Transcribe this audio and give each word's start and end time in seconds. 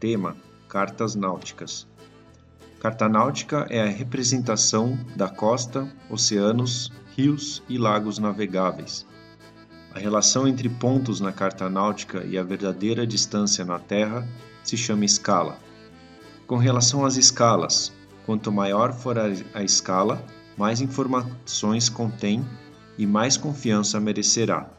Tema: 0.00 0.36
Cartas 0.68 1.16
náuticas. 1.16 1.86
Carta 2.78 3.08
náutica 3.08 3.66
é 3.68 3.82
a 3.82 3.86
representação 3.86 4.96
da 5.16 5.28
costa, 5.28 5.92
oceanos, 6.08 6.92
rios 7.16 7.62
e 7.68 7.76
lagos 7.76 8.20
navegáveis. 8.20 9.04
A 9.92 9.98
relação 9.98 10.46
entre 10.46 10.68
pontos 10.68 11.18
na 11.18 11.32
carta 11.32 11.68
náutica 11.68 12.22
e 12.24 12.38
a 12.38 12.44
verdadeira 12.44 13.04
distância 13.04 13.64
na 13.64 13.80
Terra 13.80 14.24
se 14.62 14.76
chama 14.76 15.04
escala. 15.04 15.58
Com 16.46 16.56
relação 16.56 17.04
às 17.04 17.16
escalas, 17.16 17.92
quanto 18.24 18.52
maior 18.52 18.92
for 18.92 19.16
a 19.18 19.64
escala, 19.64 20.24
mais 20.56 20.80
informações 20.80 21.88
contém 21.88 22.46
e 22.96 23.04
mais 23.04 23.36
confiança 23.36 23.98
merecerá. 23.98 24.70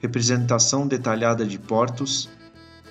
Representação 0.00 0.86
detalhada 0.86 1.44
de 1.44 1.58
portos 1.58 2.30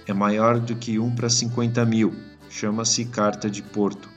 é 0.08 0.14
maior 0.14 0.60
do 0.60 0.76
que 0.76 1.00
1 1.00 1.16
para 1.16 1.30
50 1.30 1.86
mil, 1.86 2.14
chama-se 2.50 3.06
carta 3.06 3.50
de 3.50 3.62
porto. 3.62 4.10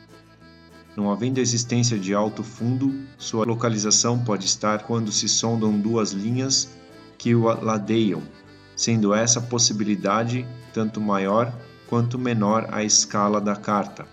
Não 0.96 1.10
havendo 1.10 1.38
existência 1.38 1.98
de 1.98 2.14
alto 2.14 2.42
fundo, 2.42 3.04
sua 3.18 3.44
localização 3.44 4.18
pode 4.18 4.46
estar 4.46 4.84
quando 4.84 5.12
se 5.12 5.28
sondam 5.28 5.78
duas 5.78 6.12
linhas 6.12 6.70
que 7.18 7.34
o 7.34 7.44
ladeiam, 7.62 8.22
sendo 8.74 9.14
essa 9.14 9.40
possibilidade 9.40 10.46
tanto 10.72 11.00
maior 11.00 11.52
quanto 11.86 12.18
menor 12.18 12.66
a 12.70 12.82
escala 12.82 13.40
da 13.40 13.54
carta. 13.54 14.06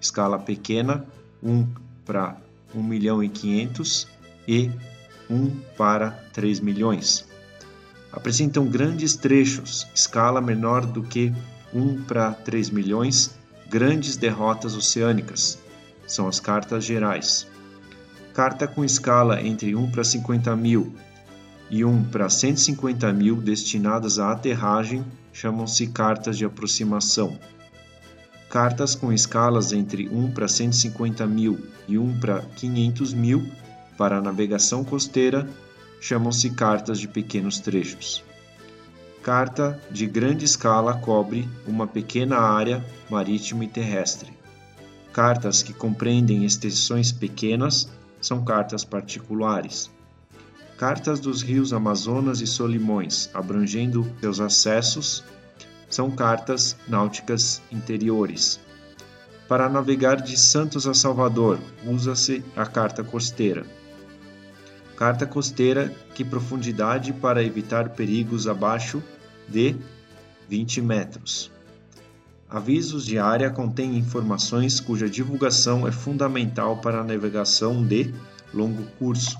Escala 0.00 0.38
pequena, 0.38 1.04
1 1.42 1.66
para 2.04 2.36
1 2.74 2.82
milhão 2.82 3.22
e 3.22 3.28
500 3.28 4.08
e 4.46 4.70
1 5.28 5.50
para 5.76 6.10
3 6.32 6.60
milhões. 6.60 7.31
Apresentam 8.12 8.66
grandes 8.66 9.16
trechos, 9.16 9.88
escala 9.94 10.40
menor 10.40 10.84
do 10.84 11.02
que 11.02 11.32
1 11.72 12.02
para 12.02 12.32
3 12.32 12.68
milhões, 12.68 13.30
grandes 13.70 14.16
derrotas 14.16 14.76
oceânicas. 14.76 15.58
São 16.06 16.28
as 16.28 16.38
cartas 16.38 16.84
gerais. 16.84 17.46
Carta 18.34 18.68
com 18.68 18.84
escala 18.84 19.40
entre 19.40 19.74
1 19.74 19.90
para 19.90 20.04
50 20.04 20.54
mil 20.56 20.94
e 21.70 21.84
1 21.86 22.04
para 22.04 22.28
150 22.28 23.10
mil 23.14 23.36
destinadas 23.36 24.18
à 24.18 24.32
aterragem 24.32 25.02
chamam-se 25.32 25.86
cartas 25.86 26.36
de 26.36 26.44
aproximação. 26.44 27.38
Cartas 28.50 28.94
com 28.94 29.10
escalas 29.10 29.72
entre 29.72 30.06
1 30.10 30.32
para 30.32 30.46
150 30.46 31.26
mil 31.26 31.58
e 31.88 31.96
1 31.96 32.20
para 32.20 32.42
500 32.42 33.14
mil 33.14 33.50
para 33.96 34.20
navegação 34.20 34.84
costeira 34.84 35.48
chamam-se 36.02 36.50
cartas 36.50 36.98
de 36.98 37.06
pequenos 37.06 37.60
trechos. 37.60 38.24
Carta 39.22 39.80
de 39.88 40.04
grande 40.04 40.44
escala 40.44 40.94
cobre 40.94 41.48
uma 41.64 41.86
pequena 41.86 42.38
área 42.38 42.84
marítima 43.08 43.64
e 43.64 43.68
terrestre. 43.68 44.32
Cartas 45.12 45.62
que 45.62 45.72
compreendem 45.72 46.44
extensões 46.44 47.12
pequenas 47.12 47.88
são 48.20 48.44
cartas 48.44 48.84
particulares. 48.84 49.88
Cartas 50.76 51.20
dos 51.20 51.40
rios 51.40 51.72
Amazonas 51.72 52.40
e 52.40 52.48
Solimões, 52.48 53.30
abrangendo 53.32 54.04
seus 54.20 54.40
acessos, 54.40 55.22
são 55.88 56.10
cartas 56.10 56.76
náuticas 56.88 57.62
interiores. 57.70 58.58
Para 59.46 59.68
navegar 59.68 60.16
de 60.16 60.36
Santos 60.36 60.84
a 60.84 60.94
Salvador, 60.94 61.60
usa-se 61.86 62.42
a 62.56 62.66
carta 62.66 63.04
costeira. 63.04 63.64
Carta 64.96 65.26
costeira 65.26 65.92
que 66.14 66.24
profundidade 66.24 67.12
para 67.12 67.42
evitar 67.42 67.90
perigos 67.90 68.46
abaixo 68.46 69.02
de 69.48 69.76
20 70.48 70.80
metros. 70.82 71.50
Avisos 72.48 73.06
de 73.06 73.18
área 73.18 73.50
contêm 73.50 73.96
informações 73.96 74.78
cuja 74.78 75.08
divulgação 75.08 75.88
é 75.88 75.92
fundamental 75.92 76.76
para 76.76 77.00
a 77.00 77.04
navegação 77.04 77.84
de 77.84 78.12
longo 78.52 78.84
curso 78.98 79.38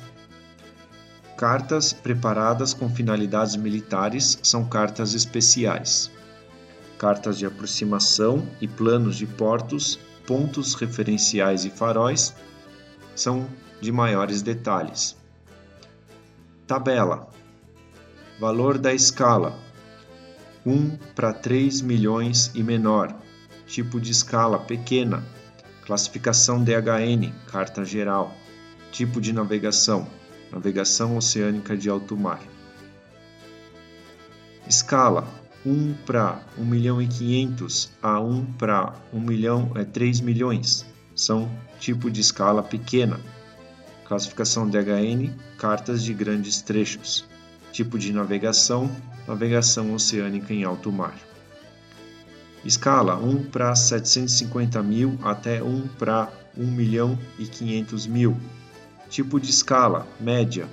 Cartas 1.42 1.92
preparadas 1.92 2.72
com 2.72 2.88
finalidades 2.88 3.56
militares 3.56 4.38
são 4.44 4.64
cartas 4.64 5.12
especiais. 5.12 6.08
Cartas 6.96 7.36
de 7.36 7.44
aproximação 7.44 8.46
e 8.60 8.68
planos 8.68 9.16
de 9.16 9.26
portos, 9.26 9.98
pontos 10.24 10.74
referenciais 10.74 11.64
e 11.64 11.70
faróis 11.70 12.32
são 13.16 13.48
de 13.80 13.90
maiores 13.90 14.40
detalhes. 14.40 15.16
Tabela: 16.66 17.28
Valor 18.38 18.78
da 18.78 18.94
escala: 18.94 19.58
1 20.64 20.96
para 21.14 21.32
3 21.32 21.80
milhões 21.80 22.50
e 22.54 22.62
menor. 22.62 23.14
Tipo 23.66 24.00
de 24.00 24.12
escala 24.12 24.58
pequena. 24.58 25.24
Classificação 25.84 26.62
DHN, 26.62 27.32
carta 27.50 27.84
geral. 27.84 28.32
Tipo 28.92 29.20
de 29.20 29.32
navegação: 29.32 30.06
navegação 30.50 31.16
oceânica 31.16 31.76
de 31.76 31.88
alto 31.88 32.16
mar. 32.16 32.40
Escala 34.68 35.26
1 35.66 35.94
para 36.06 36.42
1 36.58 36.64
milhão 36.64 37.02
e 37.02 37.06
500 37.06 37.90
a 38.02 38.20
1 38.20 38.44
para 38.52 38.94
1 39.12 39.20
milhão 39.20 39.72
é 39.74 39.84
3 39.84 40.20
milhões. 40.20 40.86
São 41.14 41.50
tipo 41.78 42.10
de 42.10 42.20
escala 42.20 42.62
pequena. 42.62 43.20
Classificação 44.12 44.68
DHN, 44.68 45.34
cartas 45.56 46.04
de 46.04 46.12
grandes 46.12 46.60
trechos. 46.60 47.24
Tipo 47.72 47.98
de 47.98 48.12
navegação, 48.12 48.94
navegação 49.26 49.94
oceânica 49.94 50.52
em 50.52 50.64
alto 50.64 50.92
mar. 50.92 51.16
Escala 52.62 53.16
1 53.16 53.44
para 53.44 53.74
750 53.74 54.82
mil 54.82 55.18
até 55.22 55.62
1 55.62 55.88
para 55.98 56.30
1 56.54 56.62
milhão 56.62 57.18
e 57.38 57.46
500 57.46 58.06
mil 58.06 58.36
Tipo 59.08 59.40
de 59.40 59.48
escala: 59.48 60.06
média. 60.20 60.68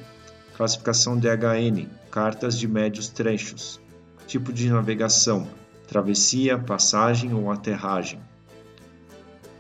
Classificação 0.57 1.17
DHN: 1.17 1.87
cartas 2.11 2.59
de 2.59 2.67
médios 2.67 3.07
trechos. 3.07 3.79
Tipo 4.27 4.51
de 4.51 4.69
navegação: 4.69 5.47
travessia, 5.87 6.57
passagem 6.57 7.33
ou 7.33 7.49
aterragem. 7.49 8.19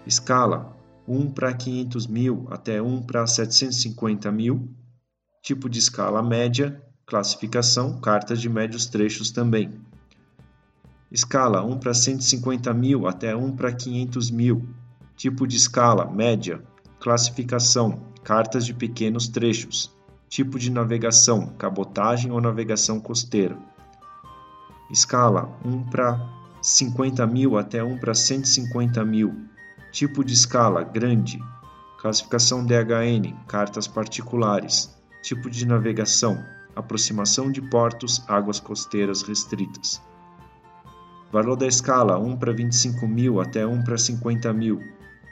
Escala: 0.05 0.77
1 1.09 1.31
para 1.31 1.51
500 1.51 2.05
mil 2.05 2.47
até 2.51 2.79
1 2.79 3.01
para 3.01 3.25
750 3.25 4.31
mil. 4.31 4.69
Tipo 5.41 5.67
de 5.67 5.79
escala 5.79 6.21
média. 6.21 6.79
Classificação: 7.05 7.99
cartas 7.99 8.39
de 8.39 8.47
médios 8.47 8.85
trechos 8.85 9.31
também. 9.31 9.71
Escala 11.11 11.63
1 11.63 11.79
para 11.79 11.93
150 11.95 12.71
mil 12.75 13.07
até 13.07 13.35
1 13.35 13.55
para 13.55 13.73
500 13.73 14.29
mil. 14.29 14.63
Tipo 15.17 15.47
de 15.47 15.57
escala 15.57 16.05
média. 16.05 16.63
Classificação: 16.99 17.99
cartas 18.23 18.63
de 18.63 18.75
pequenos 18.75 19.27
trechos, 19.27 19.91
tipo 20.27 20.59
de 20.59 20.69
navegação, 20.69 21.47
cabotagem 21.57 22.31
ou 22.31 22.39
navegação 22.39 22.99
costeira. 22.99 23.57
Escala 24.91 25.49
1 25.65 25.89
para 25.89 26.19
50 26.61 27.25
mil 27.25 27.57
até 27.57 27.83
1 27.83 27.97
para 27.97 28.13
150 28.13 29.03
mil. 29.03 29.48
Tipo 29.91 30.23
de 30.23 30.33
escala 30.33 30.83
grande. 30.83 31.43
Classificação 31.99 32.63
DHN, 32.63 33.33
cartas 33.47 33.87
particulares. 33.87 34.95
Tipo 35.23 35.49
de 35.49 35.65
navegação, 35.65 36.43
aproximação 36.75 37.51
de 37.51 37.61
portos, 37.61 38.23
águas 38.27 38.59
costeiras 38.59 39.23
restritas. 39.23 40.01
Valor 41.31 41.55
da 41.55 41.67
escala 41.67 42.17
1 42.17 42.37
para 42.37 42.53
25 42.53 43.07
mil 43.07 43.41
até 43.41 43.65
1 43.65 43.83
para 43.83 43.97
50 43.97 44.53
mil. 44.53 44.79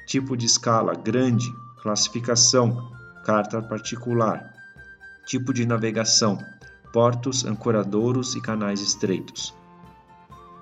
Tipo 0.05 0.35
de 0.35 0.45
escala 0.45 0.93
grande, 0.93 1.45
classificação, 1.81 2.91
carta 3.23 3.61
particular, 3.61 4.53
tipo 5.25 5.53
de 5.53 5.65
navegação, 5.65 6.37
portos, 6.91 7.45
ancoradouros 7.45 8.35
e 8.35 8.41
canais 8.41 8.81
estreitos. 8.81 9.53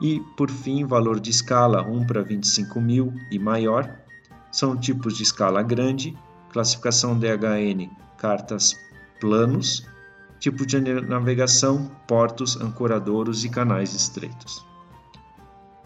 E, 0.02 0.20
por 0.36 0.50
fim, 0.50 0.86
valor 0.86 1.20
de 1.20 1.30
escala 1.30 1.82
1 1.82 2.06
para 2.06 2.22
25 2.22 2.82
mil 2.82 3.14
e 3.32 3.40
maior, 3.40 3.90
são 4.52 4.76
tipos 4.76 5.18
de 5.18 5.24
escala 5.24 5.62
grande, 5.64 6.18
classificação 6.52 7.18
DHN, 7.18 7.90
cartas 8.18 8.80
planos, 9.20 9.86
tipo 10.40 10.66
de 10.66 10.80
navegação, 11.02 11.90
portos, 12.08 12.60
ancoradouros 12.60 13.44
e 13.46 13.50
canais 13.50 13.94
estreitos. 13.94 14.66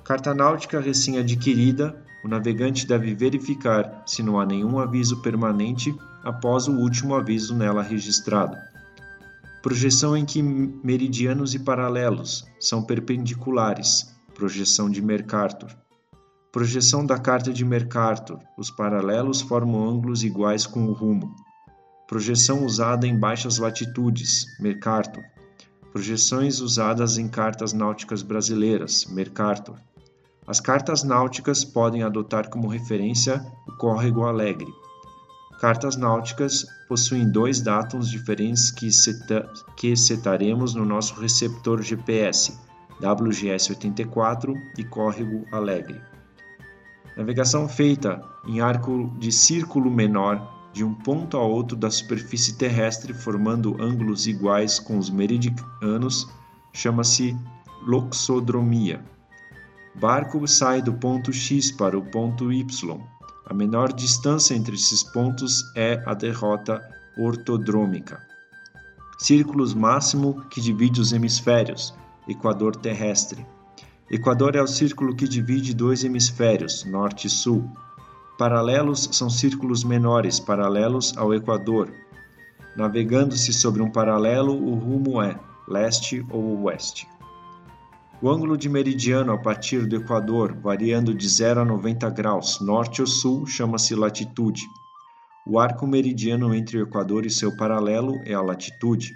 Carta 0.04 0.34
náutica 0.34 0.80
recém-adquirida 0.80 2.04
o 2.24 2.28
navegante 2.28 2.86
deve 2.86 3.14
verificar 3.14 4.04
se 4.06 4.22
não 4.22 4.40
há 4.40 4.46
nenhum 4.46 4.80
aviso 4.80 5.22
permanente 5.22 5.96
após 6.24 6.68
o 6.68 6.74
último 6.74 7.16
aviso 7.16 7.56
nela 7.56 7.82
registrado. 7.82 8.58
Projeção 9.62 10.16
em 10.16 10.26
que 10.26 10.42
meridianos 10.42 11.54
e 11.54 11.60
paralelos 11.60 12.46
são 12.62 12.82
perpendiculares. 12.82 14.16
Projeção 14.34 14.90
de 14.90 15.02
Mercator. 15.02 15.70
Projeção 16.50 17.06
da 17.06 17.20
carta 17.20 17.52
de 17.52 17.66
Mercator. 17.66 18.40
Os 18.58 18.72
paralelos 18.72 19.42
formam 19.42 19.90
ângulos 19.90 20.24
iguais 20.24 20.66
com 20.66 20.86
o 20.86 20.94
rumo. 20.94 21.36
Projeção 22.08 22.66
usada 22.66 23.06
em 23.06 23.20
baixas 23.20 23.58
latitudes. 23.58 24.46
Mercator. 24.62 25.24
Projeções 25.92 26.62
usadas 26.62 27.18
em 27.18 27.28
cartas 27.28 27.74
náuticas 27.74 28.22
brasileiras. 28.22 29.08
Mercator 29.08 29.78
As 30.48 30.62
cartas 30.62 31.04
náuticas 31.04 31.66
podem 31.66 32.02
adotar 32.02 32.50
como 32.50 32.70
referência 32.70 33.46
o 33.68 33.76
córrego 33.76 34.24
Alegre. 34.24 34.72
Cartas 35.60 35.98
náuticas 35.98 36.66
possuem 36.88 37.30
dois 37.30 37.60
datums 37.60 38.10
diferentes 38.10 38.72
que, 38.72 38.90
seta 38.92 39.52
que 39.76 39.94
setaremos 39.94 40.74
no 40.74 40.86
nosso 40.86 41.20
receptor 41.20 41.82
GPS, 41.82 42.58
WGS84 43.02 44.54
e 44.78 44.86
córrego 44.86 45.46
Alegre. 45.52 46.00
Navegação 47.18 47.68
feita 47.68 48.22
em 48.48 48.62
arco 48.62 49.14
de 49.20 49.34
círculo 49.34 49.92
menor 49.92 50.70
de 50.72 50.86
um 50.86 50.94
ponto 50.94 51.36
a 51.36 51.42
outro 51.42 51.76
da 51.76 51.92
superfície 51.92 52.58
terrestre 52.58 53.14
formando 53.14 53.76
ângulos 53.82 54.28
iguais 54.28 54.80
com 54.80 54.98
os 54.98 55.10
meridianos 55.10 56.26
chama-se 56.72 57.38
loxodromia. 57.86 59.04
Barco 59.96 60.48
sai 60.48 60.82
do 60.82 60.94
ponto 60.94 61.34
X 61.34 61.70
para 61.70 61.98
o 61.98 62.02
ponto 62.02 62.50
Y. 62.54 63.19
A 63.50 63.54
menor 63.54 63.92
distância 63.92 64.54
entre 64.54 64.76
esses 64.76 65.02
pontos 65.02 65.72
é 65.76 66.04
a 66.06 66.14
derrota 66.14 66.88
ortodrômica. 67.18 68.22
Círculos 69.18 69.74
máximo 69.74 70.46
que 70.52 70.62
divide 70.62 71.02
os 71.02 71.12
hemisférios. 71.12 71.94
Equador 72.28 72.76
terrestre. 72.76 73.44
Equador 74.12 74.56
é 74.56 74.62
o 74.62 74.68
círculo 74.68 75.16
que 75.16 75.28
divide 75.28 75.74
dois 75.74 76.04
hemisférios, 76.04 76.86
norte 76.86 77.26
e 77.26 77.30
sul. 77.30 77.68
Paralelos 78.38 79.10
são 79.12 79.32
círculos 79.32 79.84
menores, 79.84 80.40
paralelos 80.40 81.18
ao 81.18 81.34
Equador. 81.34 81.92
Navegando-se 82.78 83.52
sobre 83.52 83.82
um 83.82 83.90
paralelo, 83.90 84.54
o 84.54 84.76
rumo 84.76 85.22
é 85.24 85.38
leste 85.68 86.24
ou 86.30 86.62
oeste. 86.64 87.08
O 88.22 88.30
ângulo 88.30 88.58
de 88.58 88.68
meridiano 88.68 89.32
a 89.32 89.38
partir 89.38 89.88
do 89.88 89.96
Equador, 89.96 90.54
variando 90.54 91.16
de 91.16 91.26
0 91.26 91.62
a 91.62 91.66
90 91.66 92.10
graus, 92.10 92.60
norte 92.60 93.00
ou 93.00 93.08
sul, 93.08 93.46
chama-se 93.46 93.96
latitude. 93.96 94.64
O 95.48 95.58
arco 95.58 95.88
meridiano 95.88 96.54
entre 96.54 96.78
o 96.78 96.84
Equador 96.84 97.26
e 97.26 97.30
seu 97.30 97.56
paralelo 97.56 98.14
é 98.26 98.34
a 98.34 98.42
latitude. 98.42 99.14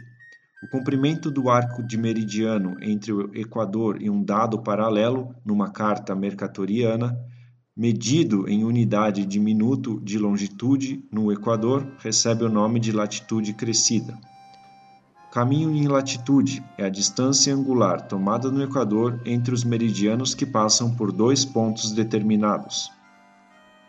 O 0.63 0.69
comprimento 0.69 1.29
do 1.29 1.49
arco 1.49 1.83
de 1.83 1.97
meridiano 1.97 2.77
entre 2.81 3.11
o 3.11 3.29
Equador 3.35 4.01
e 4.01 4.09
um 4.09 4.23
dado 4.23 4.63
paralelo, 4.63 5.35
numa 5.45 5.69
carta 5.69 6.15
mercatoriana, 6.15 7.13
medido 7.75 8.47
em 8.47 8.63
unidade 8.63 9.25
de 9.25 9.37
minuto 9.37 9.99
de 9.99 10.17
longitude 10.17 11.03
no 11.11 11.29
Equador, 11.29 11.85
recebe 11.99 12.45
o 12.45 12.49
nome 12.49 12.79
de 12.79 12.93
latitude 12.93 13.51
crescida. 13.53 14.17
Caminho 15.33 15.71
em 15.71 15.87
latitude 15.87 16.63
é 16.77 16.85
a 16.85 16.89
distância 16.89 17.51
angular 17.51 18.01
tomada 18.01 18.51
no 18.51 18.61
Equador 18.61 19.19
entre 19.25 19.51
os 19.51 19.63
meridianos 19.63 20.35
que 20.35 20.45
passam 20.45 20.93
por 20.93 21.11
dois 21.11 21.43
pontos 21.43 21.91
determinados. 21.91 22.91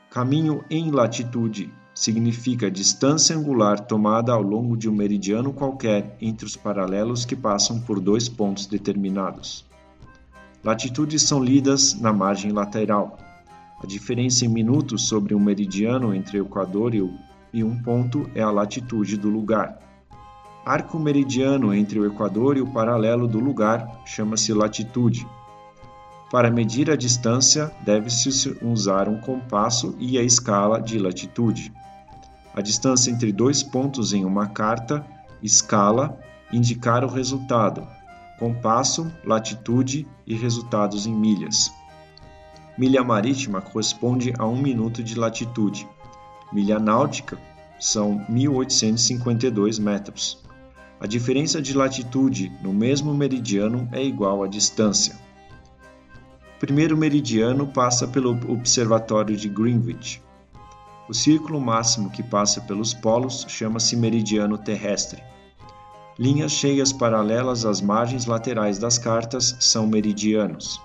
Caminho 0.08 0.64
em 0.70 0.91
latitude 0.91 1.70
significa 1.94 2.70
distância 2.70 3.37
angular 3.37 3.79
tomada 3.79 4.32
ao 4.32 4.41
longo 4.41 4.75
de 4.75 4.88
um 4.88 4.94
meridiano 4.94 5.52
qualquer 5.52 6.17
entre 6.19 6.46
os 6.46 6.56
paralelos 6.56 7.26
que 7.26 7.37
passam 7.37 7.79
por 7.79 8.00
dois 8.00 8.26
pontos 8.26 8.64
determinados. 8.64 9.67
Latitudes 10.64 11.25
são 11.25 11.44
lidas 11.44 11.93
na 12.00 12.11
margem 12.11 12.52
lateral. 12.52 13.19
A 13.82 13.87
diferença 13.87 14.47
em 14.47 14.49
minutos 14.49 15.08
sobre 15.08 15.35
um 15.35 15.40
meridiano 15.40 16.14
entre 16.14 16.40
o 16.40 16.47
Equador 16.47 16.94
e 16.94 17.62
um 17.62 17.82
ponto 17.82 18.31
é 18.35 18.40
a 18.40 18.50
latitude 18.50 19.19
do 19.19 19.29
lugar. 19.29 19.83
Arco 20.64 20.99
meridiano 20.99 21.75
entre 21.75 21.99
o 21.99 22.06
Equador 22.06 22.56
e 22.56 22.62
o 22.62 22.66
paralelo 22.66 23.28
do 23.28 23.38
lugar 23.38 24.00
chama-se 24.06 24.52
latitude. 24.55 25.26
Para 26.31 26.50
medir 26.50 26.90
a 26.90 26.96
distância, 26.96 27.70
deve-se 27.84 28.56
usar 28.62 29.06
um 29.06 29.20
compasso 29.20 29.94
e 29.99 30.19
a 30.19 30.22
escala 30.22 30.81
de 30.81 30.99
latitude. 30.99 31.70
A 32.55 32.62
distância 32.62 33.11
entre 33.11 33.31
dois 33.31 33.62
pontos 33.62 34.14
em 34.14 34.25
uma 34.25 34.46
carta, 34.46 35.05
escala, 35.43 36.19
indicar 36.50 37.05
o 37.05 37.08
resultado, 37.08 37.87
compasso, 38.38 39.12
latitude 39.22 40.08
e 40.26 40.34
resultados 40.34 41.06
em 41.06 41.14
milhas. 41.14 41.70
Milha 42.78 43.05
marítima 43.05 43.61
corresponde 43.61 44.32
a 44.38 44.46
um 44.46 44.56
minuto 44.56 45.02
de 45.02 45.14
latitude. 45.14 45.87
Milha 46.50 46.78
náutica 46.78 47.38
são 47.78 48.25
1852 48.28 49.78
metros. 49.78 50.43
A 51.00 51.06
diferença 51.06 51.61
de 51.61 51.75
latitude 51.75 52.50
no 52.62 52.73
mesmo 52.73 53.12
meridiano 53.12 53.88
é 53.93 54.02
igual 54.02 54.43
à 54.43 54.49
distância. 54.49 55.14
O 56.56 56.61
primeiro 56.61 56.96
meridiano 56.96 57.67
passa 57.67 58.06
pelo 58.06 58.31
observatório 58.50 59.37
de 59.37 59.49
Greenwich. 59.49 60.23
O 61.08 61.12
círculo 61.12 61.61
máximo 61.61 62.11
que 62.11 62.23
passa 62.23 62.61
pelos 62.62 62.94
polos 62.94 63.44
chama-se 63.49 63.96
meridiano 63.96 64.56
terrestre. 64.56 65.23
Linhas 66.19 66.52
cheias 66.52 66.93
paralelas 66.93 67.67
às 67.67 67.81
margens 67.81 68.25
laterais 68.25 68.79
das 68.79 68.97
cartas 68.97 69.56
são 69.58 69.87
meridianos. 69.87 70.81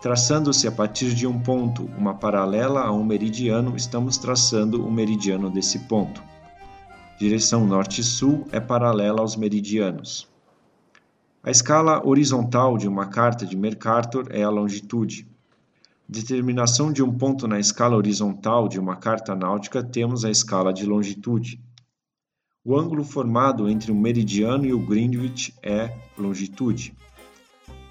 Traçando-se 0.00 0.68
a 0.68 0.72
partir 0.72 1.14
de 1.14 1.26
um 1.26 1.40
ponto 1.40 1.90
uma 1.98 2.14
paralela 2.14 2.82
a 2.82 2.92
um 2.92 3.02
meridiano, 3.02 3.74
estamos 3.74 4.16
traçando 4.16 4.86
o 4.86 4.92
meridiano 4.92 5.50
desse 5.50 5.80
ponto. 5.80 6.22
Direção 7.18 7.64
norte-sul 7.64 8.46
é 8.50 8.58
paralela 8.58 9.20
aos 9.20 9.36
meridianos. 9.36 10.28
A 11.44 11.50
escala 11.50 12.04
horizontal 12.04 12.76
de 12.76 12.88
uma 12.88 13.06
carta 13.06 13.46
de 13.46 13.56
Mercator 13.56 14.26
é 14.30 14.42
a 14.42 14.50
longitude. 14.50 15.28
Determinação 16.08 16.92
de 16.92 17.04
um 17.04 17.16
ponto 17.16 17.46
na 17.46 17.60
escala 17.60 17.96
horizontal 17.96 18.66
de 18.66 18.80
uma 18.80 18.96
carta 18.96 19.34
náutica 19.34 19.80
temos 19.80 20.24
a 20.24 20.30
escala 20.30 20.72
de 20.72 20.84
longitude. 20.84 21.60
O 22.64 22.76
ângulo 22.76 23.04
formado 23.04 23.68
entre 23.68 23.92
o 23.92 23.94
meridiano 23.94 24.66
e 24.66 24.72
o 24.72 24.78
Greenwich 24.78 25.54
é 25.62 25.96
longitude. 26.18 26.96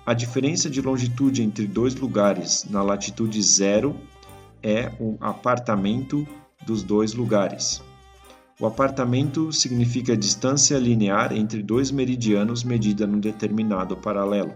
A 0.05 0.13
diferença 0.13 0.69
de 0.69 0.81
longitude 0.81 1.41
entre 1.41 1.65
dois 1.65 1.95
lugares 1.95 2.65
na 2.69 2.83
latitude 2.83 3.41
zero 3.41 3.95
é 4.61 4.91
o 4.99 5.15
apartamento 5.21 6.27
dos 6.65 6.83
dois 6.83 7.13
lugares. 7.13 7.81
O 8.63 8.65
apartamento 8.65 9.51
significa 9.51 10.15
distância 10.15 10.79
linear 10.79 11.33
entre 11.33 11.61
dois 11.61 11.91
meridianos 11.91 12.63
medida 12.63 13.05
num 13.05 13.19
determinado 13.19 13.97
paralelo. 13.97 14.53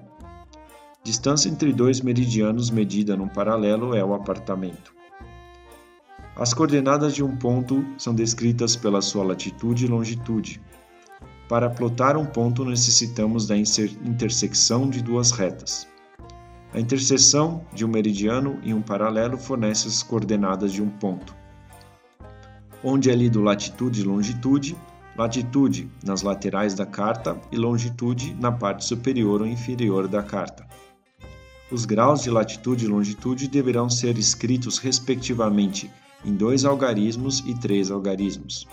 Distância 1.03 1.49
entre 1.49 1.73
dois 1.73 1.99
meridianos 1.99 2.69
medida 2.69 3.17
num 3.17 3.27
paralelo 3.27 3.93
é 3.93 4.01
o 4.01 4.13
apartamento. 4.13 4.93
As 6.37 6.53
coordenadas 6.53 7.15
de 7.15 7.21
um 7.21 7.35
ponto 7.35 7.85
são 7.97 8.15
descritas 8.15 8.77
pela 8.77 9.01
sua 9.01 9.25
latitude 9.25 9.83
e 9.83 9.89
longitude. 9.89 10.61
Para 11.49 11.69
plotar 11.69 12.15
um 12.15 12.25
ponto, 12.25 12.63
necessitamos 12.63 13.45
da 13.45 13.57
intersecção 13.57 14.89
de 14.89 15.03
duas 15.03 15.31
retas. 15.31 15.85
A 16.73 16.79
interseção 16.79 17.65
de 17.73 17.83
um 17.83 17.89
meridiano 17.89 18.57
e 18.63 18.73
um 18.73 18.81
paralelo 18.81 19.37
fornece 19.37 19.89
as 19.89 20.01
coordenadas 20.01 20.71
de 20.71 20.81
um 20.81 20.87
ponto. 20.89 21.36
Onde 22.83 23.09
é 23.09 23.15
lido 23.15 23.41
latitude 23.41 24.01
e 24.01 24.03
longitude, 24.03 24.77
latitude 25.15 25.89
nas 26.03 26.21
laterais 26.21 26.73
da 26.73 26.85
carta 26.85 27.39
e 27.51 27.57
longitude 27.57 28.35
na 28.39 28.51
parte 28.51 28.85
superior 28.85 29.41
ou 29.41 29.47
inferior 29.47 30.07
da 30.07 30.21
carta. 30.21 30.65
Os 31.71 31.85
graus 31.85 32.21
de 32.21 32.29
latitude 32.29 32.85
e 32.85 32.87
longitude 32.87 33.47
deverão 33.47 33.89
ser 33.89 34.17
escritos 34.17 34.77
respectivamente 34.77 35.91
em 36.23 36.33
dois 36.33 36.63
algarismos 36.63 37.43
e 37.45 37.53
três 37.55 37.91
algarismos. 37.91 38.67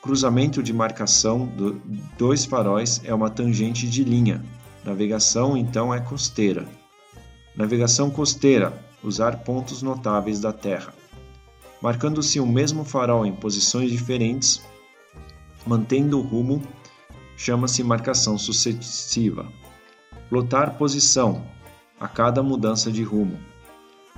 Cruzamento 0.00 0.62
de 0.62 0.72
marcação 0.72 1.46
de 1.46 1.74
dois 2.16 2.46
faróis 2.46 3.02
é 3.04 3.12
uma 3.12 3.28
tangente 3.28 3.86
de 3.88 4.02
linha. 4.02 4.42
Navegação, 4.82 5.56
então, 5.56 5.92
é 5.92 6.00
costeira. 6.00 6.66
Navegação 7.54 8.10
costeira 8.10 8.72
usar 9.02 9.44
pontos 9.44 9.82
notáveis 9.82 10.40
da 10.40 10.52
Terra. 10.52 10.94
Marcando-se 11.80 12.38
o 12.38 12.46
mesmo 12.46 12.84
farol 12.84 13.24
em 13.24 13.32
posições 13.32 13.90
diferentes, 13.90 14.62
mantendo 15.66 16.18
o 16.18 16.22
rumo, 16.22 16.62
chama-se 17.36 17.82
marcação 17.82 18.36
sucessiva. 18.36 19.50
Plotar 20.28 20.76
posição 20.76 21.42
a 21.98 22.06
cada 22.06 22.42
mudança 22.42 22.92
de 22.92 23.02
rumo. 23.02 23.38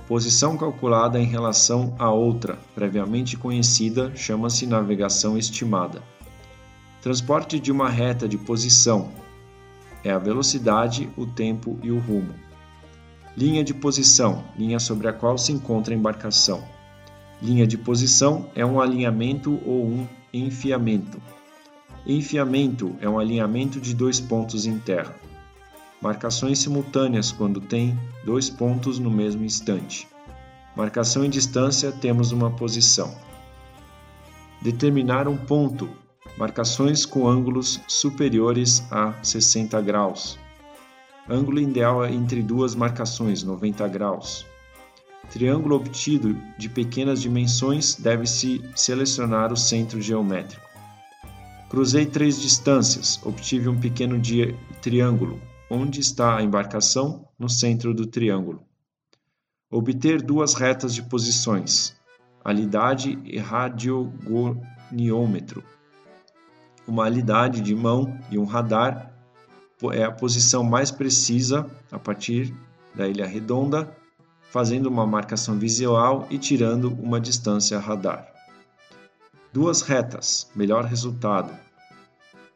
Posição 0.07 0.57
calculada 0.57 1.17
em 1.17 1.25
relação 1.25 1.95
a 1.97 2.11
outra, 2.11 2.59
previamente 2.75 3.37
conhecida, 3.37 4.13
chama-se 4.13 4.67
navegação 4.67 5.37
estimada. 5.37 6.03
Transporte 7.01 7.59
de 7.59 7.71
uma 7.71 7.89
reta 7.89 8.27
de 8.27 8.37
posição 8.37 9.11
é 10.03 10.11
a 10.11 10.19
velocidade, 10.19 11.09
o 11.15 11.25
tempo 11.25 11.79
e 11.81 11.91
o 11.91 11.99
rumo. 11.99 12.33
Linha 13.37 13.63
de 13.63 13.73
posição 13.73 14.43
linha 14.57 14.79
sobre 14.79 15.07
a 15.07 15.13
qual 15.13 15.37
se 15.37 15.53
encontra 15.53 15.93
a 15.93 15.97
embarcação. 15.97 16.72
Linha 17.43 17.67
de 17.67 17.77
posição 17.77 18.49
é 18.55 18.65
um 18.65 18.79
alinhamento 18.79 19.59
ou 19.65 19.85
um 19.85 20.07
enfiamento. 20.33 21.21
Enfiamento 22.07 22.95
é 23.01 23.09
um 23.09 23.19
alinhamento 23.19 23.81
de 23.81 23.93
dois 23.93 24.17
pontos 24.17 24.65
em 24.65 24.79
terra. 24.79 25.13
Marcações 26.01 26.59
simultâneas 26.59 27.33
quando 27.33 27.59
tem 27.59 27.99
dois 28.23 28.49
pontos 28.49 28.97
no 28.97 29.11
mesmo 29.11 29.43
instante. 29.43 30.07
Marcação 30.73 31.25
em 31.25 31.29
distância, 31.29 31.91
temos 31.91 32.31
uma 32.31 32.49
posição. 32.49 33.13
Determinar 34.61 35.27
um 35.27 35.35
ponto. 35.35 35.89
Marcações 36.37 37.05
com 37.05 37.27
ângulos 37.27 37.81
superiores 37.89 38.85
a 38.89 39.21
60 39.21 39.81
graus. 39.81 40.39
Ângulo 41.29 41.59
ideal 41.59 42.05
é 42.05 42.09
entre 42.09 42.41
duas 42.41 42.73
marcações, 42.73 43.43
90 43.43 43.85
graus. 43.89 44.45
Triângulo 45.31 45.75
obtido 45.75 46.35
de 46.57 46.67
pequenas 46.69 47.21
dimensões 47.21 47.95
deve-se 47.95 48.63
selecionar 48.75 49.51
o 49.51 49.57
centro 49.57 50.01
geométrico. 50.01 50.63
Cruzei 51.69 52.05
três 52.05 52.39
distâncias, 52.39 53.19
obtive 53.25 53.67
um 53.67 53.79
pequeno 53.79 54.21
triângulo. 54.81 55.41
Onde 55.69 56.01
está 56.01 56.37
a 56.37 56.43
embarcação? 56.43 57.25
No 57.39 57.49
centro 57.49 57.95
do 57.95 58.05
triângulo. 58.05 58.61
Obter 59.71 60.21
duas 60.21 60.53
retas 60.53 60.93
de 60.93 61.01
posições. 61.01 61.95
Alidade 62.45 63.17
e 63.23 63.39
radiogoniômetro. 63.39 65.63
Uma 66.87 67.05
alidade 67.05 67.61
de 67.61 67.73
mão 67.73 68.15
e 68.29 68.37
um 68.37 68.45
radar 68.45 69.11
é 69.91 70.03
a 70.03 70.11
posição 70.11 70.63
mais 70.63 70.91
precisa 70.91 71.67
a 71.91 71.97
partir 71.97 72.53
da 72.93 73.07
ilha 73.07 73.25
redonda, 73.25 73.89
fazendo 74.53 74.85
uma 74.85 75.07
marcação 75.07 75.57
visual 75.57 76.27
e 76.29 76.37
tirando 76.37 76.93
uma 77.01 77.19
distância 77.19 77.79
radar. 77.79 78.31
Duas 79.51 79.81
retas, 79.81 80.47
melhor 80.55 80.85
resultado. 80.85 81.51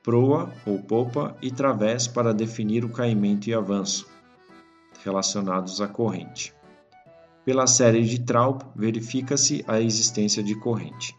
Proa 0.03 0.53
ou 0.63 0.77
popa 0.77 1.35
e 1.41 1.49
través 1.49 2.07
para 2.07 2.35
definir 2.35 2.85
o 2.85 2.89
caimento 2.89 3.49
e 3.49 3.53
avanço, 3.55 4.07
relacionados 5.03 5.81
à 5.81 5.87
corrente. 5.87 6.53
Pela 7.43 7.65
série 7.65 8.03
de 8.03 8.19
Traub, 8.19 8.61
verifica-se 8.75 9.65
a 9.67 9.81
existência 9.81 10.43
de 10.43 10.53
corrente. 10.53 11.17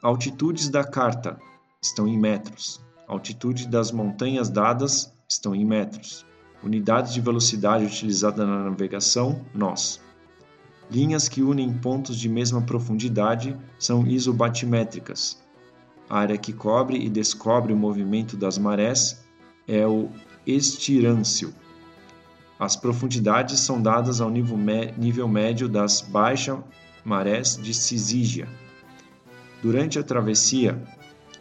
Altitudes 0.00 0.68
da 0.68 0.84
carta 0.84 1.40
estão 1.82 2.06
em 2.06 2.16
metros. 2.16 2.80
Altitude 3.08 3.66
das 3.66 3.90
montanhas 3.90 4.48
dadas 4.48 5.12
estão 5.28 5.56
em 5.56 5.64
metros. 5.64 6.24
Unidades 6.62 7.12
de 7.12 7.20
velocidade 7.20 7.84
utilizada 7.84 8.46
na 8.46 8.70
navegação, 8.70 9.44
nós. 9.52 10.00
Linhas 10.90 11.28
que 11.28 11.42
unem 11.42 11.72
pontos 11.72 12.16
de 12.16 12.28
mesma 12.28 12.62
profundidade 12.62 13.56
são 13.78 14.06
isobatimétricas. 14.06 15.42
A 16.08 16.18
área 16.18 16.38
que 16.38 16.52
cobre 16.52 16.98
e 16.98 17.08
descobre 17.08 17.72
o 17.72 17.76
movimento 17.76 18.36
das 18.36 18.58
marés 18.58 19.24
é 19.66 19.86
o 19.86 20.08
estirância. 20.46 21.48
As 22.58 22.76
profundidades 22.76 23.58
são 23.60 23.80
dadas 23.82 24.20
ao 24.20 24.30
nível, 24.30 24.58
nível 24.96 25.26
médio 25.26 25.68
das 25.68 26.00
baixas 26.00 26.58
marés 27.04 27.56
de 27.56 27.74
Cisígia. 27.74 28.46
Durante 29.60 29.98
a 29.98 30.02
travessia, 30.02 30.80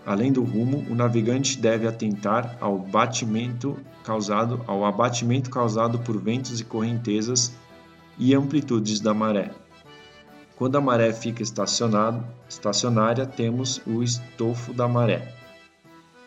Além 0.05 0.31
do 0.31 0.43
rumo, 0.43 0.85
o 0.89 0.95
navegante 0.95 1.59
deve 1.59 1.87
atentar 1.87 2.57
ao 2.59 2.77
batimento 2.77 3.77
causado 4.03 4.61
ao 4.65 4.83
abatimento 4.83 5.49
causado 5.49 5.99
por 5.99 6.19
ventos 6.19 6.59
e 6.59 6.65
correntezas 6.65 7.53
e 8.17 8.33
amplitudes 8.33 8.99
da 8.99 9.13
maré. 9.13 9.51
Quando 10.55 10.75
a 10.75 10.81
maré 10.81 11.11
fica 11.13 11.41
estacionária, 11.41 13.25
temos 13.25 13.81
o 13.85 14.03
estofo 14.03 14.73
da 14.73 14.87
maré. 14.87 15.35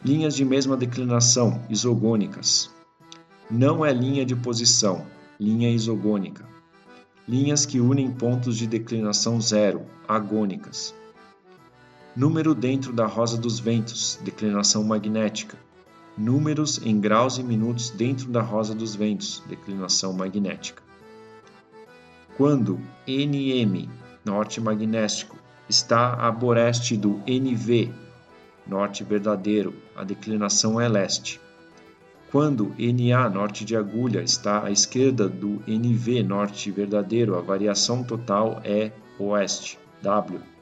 Linhas 0.04 0.34
de 0.34 0.44
mesma 0.44 0.76
declinação, 0.76 1.62
isogônicas. 1.68 2.70
Não 3.50 3.84
é 3.84 3.92
linha 3.92 4.24
de 4.24 4.34
posição, 4.34 5.06
linha 5.38 5.70
isogônica. 5.70 6.44
Linhas 7.28 7.64
que 7.64 7.80
unem 7.80 8.10
pontos 8.10 8.56
de 8.56 8.66
declinação 8.66 9.40
zero, 9.40 9.82
agônicas. 10.06 10.94
Número 12.16 12.54
dentro 12.54 12.92
da 12.92 13.06
rosa 13.06 13.36
dos 13.36 13.58
ventos, 13.58 14.20
declinação 14.22 14.84
magnética. 14.84 15.58
Números 16.16 16.80
em 16.86 17.00
graus 17.00 17.38
e 17.38 17.42
minutos 17.42 17.90
dentro 17.90 18.30
da 18.30 18.40
rosa 18.40 18.72
dos 18.72 18.94
ventos, 18.94 19.42
declinação 19.48 20.12
magnética. 20.12 20.80
Quando 22.36 22.78
NM, 23.04 23.90
norte 24.24 24.60
magnético, 24.60 25.36
está 25.68 26.14
a 26.14 26.30
boreste 26.30 26.96
do 26.96 27.20
NV, 27.26 27.92
norte 28.64 29.02
verdadeiro, 29.02 29.74
a 29.96 30.04
declinação 30.04 30.80
é 30.80 30.88
leste. 30.88 31.40
Quando 32.30 32.72
NA, 32.78 33.28
norte 33.28 33.64
de 33.64 33.76
agulha, 33.76 34.22
está 34.22 34.64
à 34.64 34.70
esquerda 34.70 35.28
do 35.28 35.60
NV, 35.66 36.22
norte 36.22 36.70
verdadeiro, 36.70 37.36
a 37.36 37.40
variação 37.40 38.04
total 38.04 38.60
é 38.64 38.92
oeste, 39.18 39.80
W. 40.00 40.53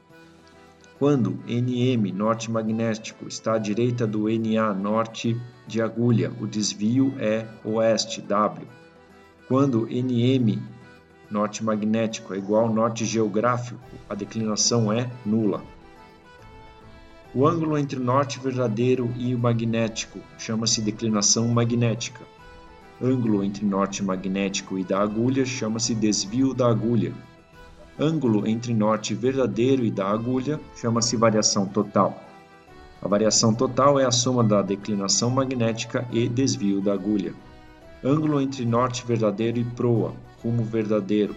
Quando 1.03 1.37
NM 1.49 2.13
norte 2.13 2.49
magnético 2.49 3.27
está 3.27 3.55
à 3.55 3.59
direita 3.59 4.07
do 4.07 4.29
NA 4.29 4.73
norte 4.73 5.37
de 5.67 5.83
agulha, 5.83 6.31
o 6.41 6.47
desvio 6.47 7.13
é 7.19 7.45
oeste 7.65 8.21
W. 8.21 8.69
Quando 9.49 9.89
NM 9.91 10.63
norte 11.29 11.65
magnético 11.65 12.33
é 12.33 12.39
igual 12.39 12.67
ao 12.67 12.73
norte 12.73 13.05
geográfico, 13.05 13.81
a 14.09 14.15
declinação 14.15 14.93
é 14.93 15.11
nula. 15.27 15.65
O 17.35 17.49
ângulo 17.49 17.77
entre 17.77 17.99
o 17.99 18.05
norte 18.05 18.39
verdadeiro 18.39 19.13
e 19.17 19.35
o 19.35 19.39
magnético 19.41 20.21
chama-se 20.39 20.81
declinação 20.81 21.49
magnética. 21.49 22.21
Ângulo 23.03 23.43
entre 23.43 23.67
norte 23.67 24.05
magnético 24.05 24.79
e 24.79 24.85
da 24.85 25.03
agulha 25.03 25.45
chama-se 25.45 25.97
desvio 25.97 26.55
da 26.55 26.69
agulha 26.69 27.13
ângulo 27.99 28.47
entre 28.47 28.73
norte 28.73 29.15
verdadeiro 29.15 29.85
e 29.85 29.91
da 29.91 30.09
agulha 30.09 30.59
chama-se 30.77 31.17
variação 31.17 31.67
total. 31.67 32.19
A 33.03 33.09
variação 33.09 33.53
total 33.53 33.99
é 33.99 34.05
a 34.05 34.11
soma 34.11 34.43
da 34.43 34.63
declinação 34.63 35.29
magnética 35.29 36.07
e 36.11 36.29
desvio 36.29 36.81
da 36.81 36.93
agulha. 36.93 37.35
Ângulo 38.03 38.41
entre 38.41 38.65
norte 38.65 39.05
verdadeiro 39.05 39.59
e 39.59 39.65
proa, 39.65 40.13
rumo 40.43 40.65
verdadeiro. 40.65 41.37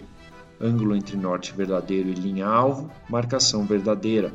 Ângulo 0.60 0.96
entre 0.96 1.16
norte 1.16 1.52
verdadeiro 1.52 2.08
e 2.08 2.14
linha-alvo, 2.14 2.90
marcação 3.08 3.66
verdadeira. 3.66 4.32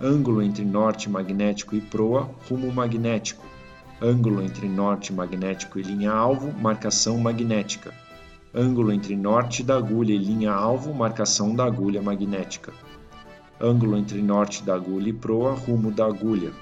Ângulo 0.00 0.42
entre 0.42 0.64
norte 0.64 1.10
magnético 1.10 1.74
e 1.74 1.80
proa, 1.80 2.30
rumo 2.48 2.72
magnético. 2.72 3.44
Ângulo 4.00 4.42
entre 4.42 4.68
norte 4.68 5.12
magnético 5.12 5.78
e 5.78 5.82
linha-alvo, 5.82 6.52
marcação 6.58 7.18
magnética 7.18 7.92
ângulo 8.54 8.92
entre 8.92 9.16
norte 9.16 9.62
da 9.62 9.76
agulha 9.76 10.12
e 10.12 10.18
linha-alvo, 10.18 10.92
marcação 10.92 11.54
da 11.54 11.64
agulha 11.64 12.02
magnética, 12.02 12.72
ângulo 13.60 13.96
entre 13.96 14.20
norte 14.20 14.64
da 14.64 14.74
agulha 14.74 15.10
e 15.10 15.12
proa, 15.12 15.54
rumo 15.54 15.92
da 15.92 16.06
agulha, 16.06 16.52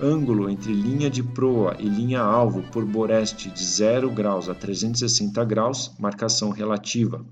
ângulo 0.00 0.48
entre 0.48 0.72
linha 0.72 1.10
de 1.10 1.22
proa 1.22 1.76
e 1.78 1.88
linha-alvo 1.88 2.62
por 2.70 2.84
boreste 2.84 3.50
de 3.50 3.64
0 3.64 4.10
graus 4.10 4.48
a 4.48 4.54
360 4.54 5.44
graus, 5.44 5.92
marcação 5.98 6.50
relativa, 6.50 7.24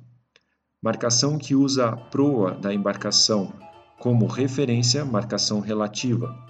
marcação 0.82 1.38
que 1.38 1.54
usa 1.54 1.88
a 1.88 1.96
proa 1.96 2.52
da 2.52 2.74
embarcação 2.74 3.52
como 4.00 4.26
referência, 4.26 5.04
marcação 5.04 5.60
relativa 5.60 6.48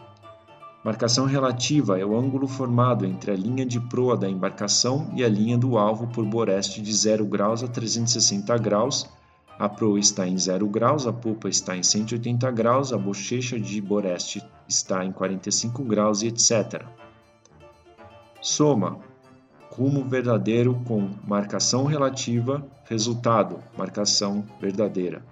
Marcação 0.85 1.27
relativa 1.27 1.99
é 1.99 2.05
o 2.05 2.17
ângulo 2.17 2.47
formado 2.47 3.05
entre 3.05 3.33
a 3.33 3.35
linha 3.35 3.67
de 3.67 3.81
proa 3.81 4.17
da 4.17 4.29
embarcação 4.29 5.11
e 5.13 5.25
a 5.25 5.29
linha 5.29 5.59
do 5.59 5.77
alvo 5.77 6.07
por 6.07 6.25
boreste 6.25 6.81
de 6.81 6.93
0 6.93 7.27
graus 7.27 7.65
a 7.65 7.69
360 7.69 8.57
graus. 8.59 9.09
A 9.59 9.69
proa 9.69 9.99
está 9.99 10.27
em 10.27 10.39
0 10.39 10.69
graus, 10.69 11.05
a 11.05 11.13
popa 11.13 11.49
está 11.49 11.77
em 11.77 11.83
180 11.83 12.49
graus, 12.53 12.93
a 12.93 12.97
bochecha 12.97 13.59
de 13.59 13.81
boreste 13.81 14.41
está 14.69 15.05
em 15.05 15.11
45 15.11 15.83
graus 15.83 16.23
e 16.23 16.29
etc. 16.29 16.85
Soma: 18.41 19.01
rumo 19.73 20.05
verdadeiro 20.05 20.81
com 20.87 21.11
marcação 21.27 21.87
relativa, 21.87 22.65
resultado: 22.85 23.59
marcação 23.77 24.45
verdadeira. 24.61 25.25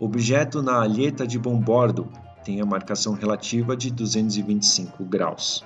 Objeto 0.00 0.62
na 0.62 0.80
alheta 0.80 1.26
de 1.26 1.38
bombordo 1.38 2.08
tem 2.46 2.60
a 2.60 2.64
marcação 2.64 3.14
relativa 3.14 3.76
de 3.76 3.90
225 3.90 5.04
graus. 5.04 5.64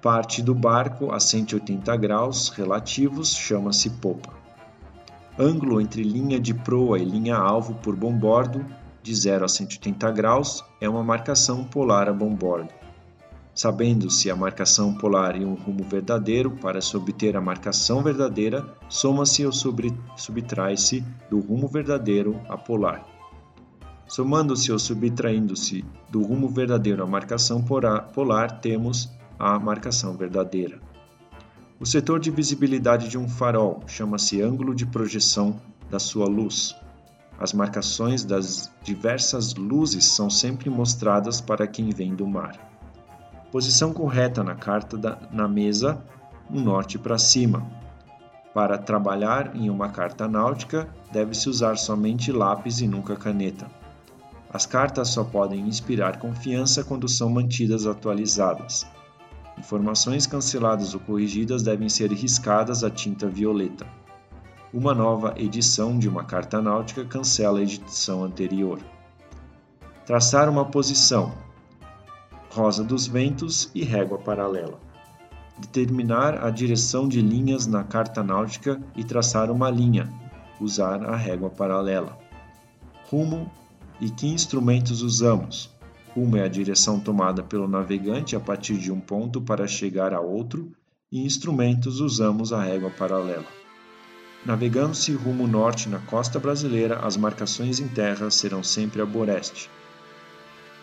Parte 0.00 0.40
do 0.40 0.54
barco 0.54 1.12
a 1.12 1.18
180 1.18 1.96
graus 1.96 2.48
relativos 2.50 3.34
chama-se 3.34 3.90
popa. 3.90 4.32
Ângulo 5.36 5.80
entre 5.80 6.04
linha 6.04 6.38
de 6.38 6.54
proa 6.54 6.96
e 6.96 7.04
linha-alvo 7.04 7.74
por 7.74 7.96
bombordo, 7.96 8.64
de 9.02 9.12
0 9.12 9.44
a 9.44 9.48
180 9.48 10.12
graus, 10.12 10.64
é 10.80 10.88
uma 10.88 11.02
marcação 11.02 11.64
polar 11.64 12.08
a 12.08 12.12
bombordo. 12.12 12.72
Sabendo-se 13.52 14.30
a 14.30 14.36
marcação 14.36 14.94
polar 14.94 15.36
e 15.36 15.44
um 15.44 15.54
rumo 15.54 15.82
verdadeiro, 15.82 16.52
para 16.52 16.80
se 16.80 16.96
obter 16.96 17.36
a 17.36 17.40
marcação 17.40 18.00
verdadeira, 18.00 18.64
soma-se 18.88 19.44
ou 19.44 19.52
subtrai-se 19.52 21.04
do 21.28 21.40
rumo 21.40 21.66
verdadeiro 21.66 22.40
a 22.48 22.56
polar. 22.56 23.11
Somando-se 24.12 24.70
ou 24.70 24.78
subtraindo-se 24.78 25.82
do 26.10 26.22
rumo 26.22 26.46
verdadeiro 26.46 27.02
à 27.02 27.06
marcação 27.06 27.64
polar, 28.12 28.60
temos 28.60 29.10
a 29.38 29.58
marcação 29.58 30.14
verdadeira. 30.18 30.78
O 31.80 31.86
setor 31.86 32.20
de 32.20 32.30
visibilidade 32.30 33.08
de 33.08 33.16
um 33.16 33.26
farol 33.26 33.80
chama-se 33.86 34.42
ângulo 34.42 34.74
de 34.74 34.84
projeção 34.84 35.58
da 35.88 35.98
sua 35.98 36.26
luz. 36.26 36.76
As 37.40 37.54
marcações 37.54 38.22
das 38.22 38.70
diversas 38.82 39.54
luzes 39.54 40.04
são 40.04 40.28
sempre 40.28 40.68
mostradas 40.68 41.40
para 41.40 41.66
quem 41.66 41.88
vem 41.88 42.14
do 42.14 42.26
mar. 42.26 42.70
Posição 43.50 43.94
correta 43.94 44.44
na 44.44 44.54
carta 44.54 44.98
da, 44.98 45.18
na 45.32 45.48
mesa, 45.48 46.04
um 46.50 46.60
norte 46.60 46.98
para 46.98 47.16
cima. 47.16 47.66
Para 48.52 48.76
trabalhar 48.76 49.56
em 49.56 49.70
uma 49.70 49.88
carta 49.88 50.28
náutica, 50.28 50.86
deve-se 51.10 51.48
usar 51.48 51.78
somente 51.78 52.30
lápis 52.30 52.82
e 52.82 52.86
nunca 52.86 53.16
caneta. 53.16 53.80
As 54.52 54.66
cartas 54.66 55.08
só 55.08 55.24
podem 55.24 55.66
inspirar 55.66 56.18
confiança 56.18 56.84
quando 56.84 57.08
são 57.08 57.30
mantidas 57.30 57.86
atualizadas. 57.86 58.86
Informações 59.58 60.26
canceladas 60.26 60.92
ou 60.92 61.00
corrigidas 61.00 61.62
devem 61.62 61.88
ser 61.88 62.12
riscadas 62.12 62.84
a 62.84 62.90
tinta 62.90 63.26
violeta. 63.26 63.86
Uma 64.72 64.94
nova 64.94 65.34
edição 65.38 65.98
de 65.98 66.06
uma 66.06 66.24
carta 66.24 66.60
náutica 66.60 67.04
cancela 67.04 67.60
a 67.60 67.62
edição 67.62 68.24
anterior. 68.24 68.78
Traçar 70.04 70.50
uma 70.50 70.66
posição. 70.66 71.32
Rosa 72.50 72.84
dos 72.84 73.06
ventos 73.06 73.70
e 73.74 73.82
régua 73.82 74.18
paralela. 74.18 74.78
Determinar 75.56 76.44
a 76.44 76.50
direção 76.50 77.08
de 77.08 77.22
linhas 77.22 77.66
na 77.66 77.84
carta 77.84 78.22
náutica 78.22 78.82
e 78.94 79.02
traçar 79.02 79.50
uma 79.50 79.70
linha. 79.70 80.12
Usar 80.60 81.02
a 81.04 81.16
régua 81.16 81.48
paralela. 81.48 82.18
Rumo 83.10 83.50
e 84.02 84.10
que 84.10 84.26
instrumentos 84.26 85.00
usamos? 85.00 85.70
Rumo 86.12 86.36
é 86.36 86.42
a 86.42 86.48
direção 86.48 86.98
tomada 86.98 87.40
pelo 87.40 87.68
navegante 87.68 88.34
a 88.34 88.40
partir 88.40 88.76
de 88.76 88.90
um 88.90 88.98
ponto 88.98 89.40
para 89.40 89.68
chegar 89.68 90.12
a 90.12 90.20
outro, 90.20 90.72
e 91.10 91.24
instrumentos 91.24 92.00
usamos 92.00 92.52
a 92.52 92.60
régua 92.60 92.90
paralela. 92.90 93.46
Navegando-se 94.44 95.12
rumo 95.12 95.46
norte 95.46 95.88
na 95.88 96.00
costa 96.00 96.40
brasileira, 96.40 96.98
as 96.98 97.16
marcações 97.16 97.78
em 97.78 97.86
terra 97.86 98.28
serão 98.28 98.60
sempre 98.64 99.00
a 99.00 99.06
boreste. 99.06 99.70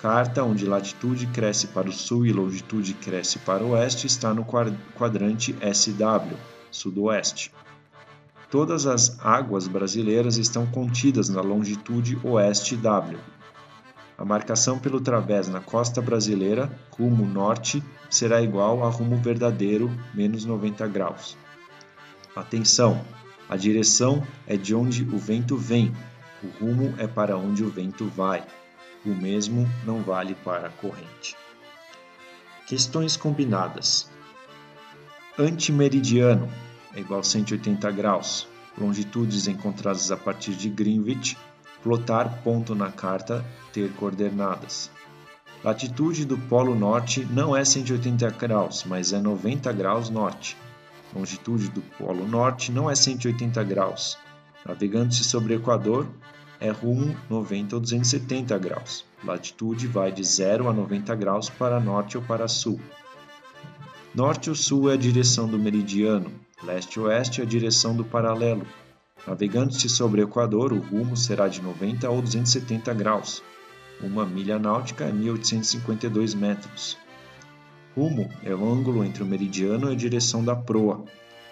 Carta 0.01 0.41
onde 0.41 0.65
latitude 0.65 1.27
cresce 1.27 1.67
para 1.67 1.89
o 1.89 1.91
sul 1.91 2.25
e 2.25 2.31
longitude 2.31 2.93
cresce 2.93 3.38
para 3.39 3.65
o 3.65 3.71
oeste 3.71 4.07
está 4.07 4.33
no 4.33 4.45
quadrante 4.95 5.53
SW, 5.73 6.38
sudoeste. 6.71 7.51
Todas 8.50 8.88
as 8.88 9.20
águas 9.20 9.68
brasileiras 9.68 10.38
estão 10.38 10.65
contidas 10.65 11.29
na 11.29 11.41
longitude 11.41 12.18
oeste 12.24 12.75
W, 12.75 13.20
a 14.20 14.25
marcação 14.25 14.77
pelo 14.77 15.00
través 15.00 15.48
na 15.48 15.62
costa 15.62 16.01
brasileira, 16.01 16.70
rumo 16.91 17.25
norte, 17.25 17.82
será 18.10 18.41
igual 18.41 18.84
a 18.84 18.89
rumo 18.89 19.15
verdadeiro, 19.15 19.89
menos 20.13 20.44
90 20.44 20.86
graus. 20.88 21.38
Atenção! 22.36 23.01
A 23.48 23.56
direção 23.56 24.22
é 24.46 24.58
de 24.58 24.75
onde 24.75 25.03
o 25.03 25.18
vento 25.18 25.56
vem, 25.56 25.96
o 26.44 26.48
rumo 26.60 26.94
é 26.98 27.08
para 27.08 27.38
onde 27.38 27.63
o 27.63 27.70
vento 27.70 28.10
vai. 28.10 28.44
O 29.06 29.12
mesmo 29.12 29.65
não 29.86 30.03
vale 30.03 30.36
para 30.36 30.68
a 30.68 30.72
corrente. 30.72 31.38
Questões 32.68 33.15
combinadas. 33.15 34.12
Antimeridiano 35.38 36.50
é 36.96 37.00
igual 37.00 37.19
a 37.19 37.24
180 37.24 37.89
graus. 37.91 38.48
Longitudes 38.77 39.48
encontradas 39.48 40.12
a 40.12 40.17
partir 40.17 40.53
de 40.53 40.69
Greenwich 40.69 41.38
plotar 41.84 42.41
ponto 42.43 42.75
na 42.75 42.91
carta, 42.91 43.46
ter 43.72 43.91
coordenadas. 43.93 44.91
Latitude 45.63 46.25
do 46.25 46.38
Polo 46.38 46.75
Norte 46.75 47.25
não 47.31 47.55
é 47.55 47.65
180 47.65 48.29
graus, 48.31 48.84
mas 48.86 49.12
é 49.12 49.19
90 49.19 49.72
graus 49.74 50.10
norte. 50.10 50.56
Longitude 51.13 51.69
do 51.69 51.82
Polo 51.82 52.28
Norte 52.28 52.71
não 52.71 52.89
é 52.89 52.95
180 52.95 53.63
graus. 53.63 54.17
Navegando-se 54.65 55.23
sobre 55.23 55.54
o 55.54 55.58
Equador, 55.58 56.08
é 56.60 56.69
rumo 56.69 57.15
90 57.30 57.75
ou 57.75 57.82
270 57.82 58.58
graus. 58.58 59.06
Latitude 59.23 59.88
vai 59.88 60.12
de 60.12 60.23
0 60.23 60.69
a 60.69 60.73
90 60.73 61.15
graus 61.15 61.49
para 61.49 61.80
norte 61.80 62.17
ou 62.17 62.23
para 62.23 62.47
sul. 62.47 62.80
Norte 64.13 64.49
ou 64.49 64.56
sul 64.56 64.89
é 64.89 64.93
a 64.93 64.97
direção 64.97 65.47
do 65.47 65.58
meridiano, 65.58 66.32
leste-oeste 66.63 67.41
é 67.41 67.43
a 67.43 67.48
direção 67.48 67.95
do 67.95 68.04
paralelo, 68.04 68.65
Navegando-se 69.28 69.89
sobre 69.89 70.22
o 70.22 70.24
Equador, 70.24 70.72
o 70.72 70.80
rumo 70.80 71.15
será 71.15 71.48
de 71.48 71.62
90 71.62 72.10
ou 72.10 72.22
270 72.22 72.93
graus. 72.93 73.43
Uma 74.02 74.26
milha 74.26 74.58
náutica 74.58 75.06
é 75.06 75.12
1852 75.12 76.34
metros. 76.34 76.98
Rumo 77.95 78.30
é 78.43 78.56
o 78.56 78.72
ângulo 78.72 79.04
entre 79.04 79.22
o 79.22 79.26
meridiano 79.26 79.89
e 79.89 79.93
a 79.93 79.95
direção 79.95 80.43
da 80.43 80.56
proa. 80.56 81.04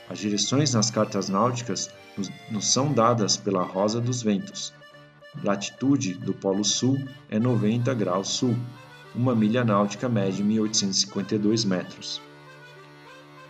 As 0.10 0.18
direções 0.18 0.74
nas 0.74 0.90
cartas 0.90 1.28
náuticas 1.28 1.90
nos 2.50 2.68
são 2.68 2.94
dadas 2.94 3.36
pela 3.36 3.64
rosa 3.64 4.00
dos 4.00 4.24
ventos. 4.24 4.74
Latitude 5.44 6.14
do 6.14 6.34
Polo 6.34 6.64
Sul 6.64 6.98
é 7.30 7.38
90 7.38 7.94
graus 7.94 8.30
sul. 8.30 8.56
Uma 9.14 9.36
milha 9.36 9.66
náutica 9.66 10.08
mede 10.08 10.42
1852 10.42 11.66
metros. 11.66 12.22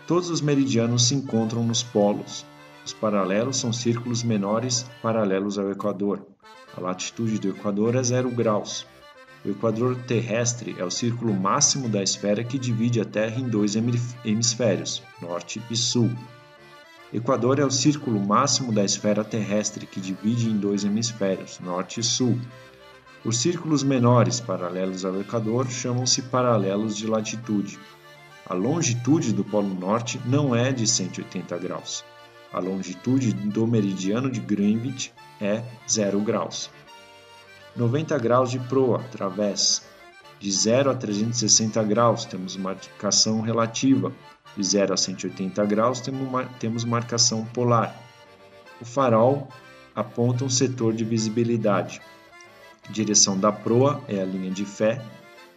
Todos 0.07 0.29
os 0.29 0.39
meridianos 0.39 1.09
se 1.09 1.15
encontram 1.15 1.65
nos 1.65 1.83
polos. 1.83 2.45
Os 2.85 2.93
paralelos 2.93 3.57
são 3.57 3.73
círculos 3.73 4.23
menores 4.23 4.85
paralelos 5.01 5.59
ao 5.59 5.69
Equador. 5.69 6.25
A 6.77 6.79
latitude 6.79 7.37
do 7.39 7.49
Equador 7.49 7.93
é 7.93 8.01
0 8.01 8.29
graus. 8.31 8.87
O 9.43 9.49
Equador 9.49 9.97
terrestre 10.07 10.73
é 10.79 10.83
o 10.85 10.89
círculo 10.89 11.33
máximo 11.33 11.89
da 11.89 12.01
esfera 12.01 12.41
que 12.41 12.57
divide 12.57 13.01
a 13.01 13.05
Terra 13.05 13.41
em 13.41 13.49
dois 13.49 13.75
hemisférios, 13.75 15.03
norte 15.21 15.61
e 15.69 15.75
sul. 15.75 16.09
Equador 17.11 17.59
é 17.59 17.65
o 17.65 17.71
círculo 17.71 18.17
máximo 18.17 18.71
da 18.71 18.85
esfera 18.85 19.25
terrestre 19.25 19.85
que 19.85 19.99
divide 19.99 20.49
em 20.49 20.57
dois 20.57 20.85
hemisférios, 20.85 21.59
norte 21.59 21.99
e 21.99 22.03
sul. 22.03 22.39
Os 23.25 23.39
círculos 23.39 23.83
menores 23.83 24.39
paralelos 24.39 25.03
ao 25.03 25.19
Equador 25.19 25.67
chamam-se 25.69 26.21
paralelos 26.21 26.95
de 26.95 27.07
latitude. 27.07 27.77
A 28.49 28.53
longitude 28.53 29.33
do 29.33 29.43
Polo 29.43 29.73
Norte 29.73 30.21
não 30.25 30.55
é 30.55 30.71
de 30.71 30.87
180 30.87 31.57
graus. 31.57 32.05
A 32.53 32.59
longitude 32.59 33.33
do 33.33 33.67
meridiano 33.67 34.31
de 34.31 34.39
Greenwich 34.39 35.13
é 35.41 35.61
0 35.89 36.21
graus. 36.21 36.69
90 37.75 38.17
graus 38.17 38.49
de 38.49 38.57
proa, 38.57 39.03
través. 39.11 39.85
De 40.39 40.49
0 40.49 40.91
a 40.91 40.95
360 40.95 41.83
graus 41.83 42.23
temos 42.23 42.55
marcação 42.55 43.41
relativa. 43.41 44.13
De 44.55 44.63
0 44.63 44.93
a 44.93 44.97
180 44.97 45.65
graus 45.65 46.01
temos 46.57 46.85
marcação 46.85 47.43
polar. 47.47 48.01
O 48.79 48.85
farol 48.85 49.49
aponta 49.93 50.45
um 50.45 50.49
setor 50.49 50.93
de 50.93 51.03
visibilidade. 51.03 51.99
Direção 52.89 53.37
da 53.37 53.51
proa 53.51 54.01
é 54.07 54.21
a 54.21 54.25
linha 54.25 54.51
de 54.51 54.63
fé 54.63 55.03